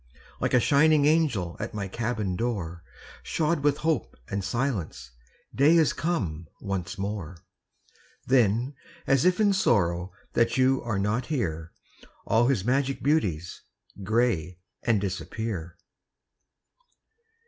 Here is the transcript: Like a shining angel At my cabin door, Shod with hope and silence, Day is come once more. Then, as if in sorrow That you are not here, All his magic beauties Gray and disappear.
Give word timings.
Like 0.39 0.55
a 0.55 0.59
shining 0.59 1.05
angel 1.05 1.55
At 1.59 1.75
my 1.75 1.87
cabin 1.87 2.35
door, 2.35 2.83
Shod 3.21 3.59
with 3.61 3.77
hope 3.77 4.17
and 4.27 4.43
silence, 4.43 5.11
Day 5.53 5.75
is 5.77 5.93
come 5.93 6.47
once 6.59 6.97
more. 6.97 7.37
Then, 8.25 8.73
as 9.05 9.25
if 9.25 9.39
in 9.39 9.53
sorrow 9.53 10.11
That 10.33 10.57
you 10.57 10.81
are 10.81 10.97
not 10.97 11.27
here, 11.27 11.71
All 12.25 12.47
his 12.47 12.65
magic 12.65 13.03
beauties 13.03 13.61
Gray 14.03 14.57
and 14.81 14.99
disappear. 14.99 15.77